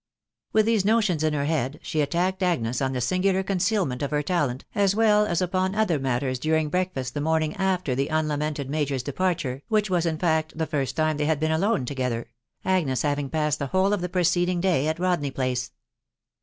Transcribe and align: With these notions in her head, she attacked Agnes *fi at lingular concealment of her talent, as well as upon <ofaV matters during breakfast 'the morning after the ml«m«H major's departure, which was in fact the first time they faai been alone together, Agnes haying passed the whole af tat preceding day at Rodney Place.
With 0.51 0.65
these 0.65 0.83
notions 0.83 1.23
in 1.23 1.33
her 1.33 1.45
head, 1.45 1.79
she 1.83 2.01
attacked 2.01 2.41
Agnes 2.41 2.79
*fi 2.79 2.85
at 2.85 2.91
lingular 2.93 3.45
concealment 3.45 4.01
of 4.01 4.09
her 4.09 4.23
talent, 4.23 4.65
as 4.73 4.95
well 4.95 5.27
as 5.27 5.43
upon 5.43 5.73
<ofaV 5.73 6.01
matters 6.01 6.39
during 6.39 6.69
breakfast 6.69 7.13
'the 7.13 7.21
morning 7.21 7.55
after 7.57 7.93
the 7.93 8.07
ml«m«H 8.07 8.65
major's 8.67 9.03
departure, 9.03 9.61
which 9.67 9.91
was 9.91 10.07
in 10.07 10.17
fact 10.17 10.57
the 10.57 10.65
first 10.65 10.95
time 10.95 11.17
they 11.17 11.27
faai 11.27 11.39
been 11.39 11.51
alone 11.51 11.85
together, 11.85 12.27
Agnes 12.65 13.03
haying 13.03 13.29
passed 13.29 13.59
the 13.59 13.67
whole 13.67 13.93
af 13.93 14.01
tat 14.01 14.11
preceding 14.11 14.59
day 14.59 14.87
at 14.87 14.97
Rodney 14.97 15.29
Place. 15.29 15.69